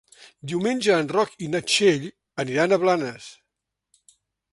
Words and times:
Diumenge 0.51 0.95
en 1.01 1.09
Roc 1.15 1.35
i 1.47 1.49
na 1.55 1.61
Txell 1.73 2.07
aniran 2.45 2.73
a 2.73 2.81
Blanes. 2.85 3.29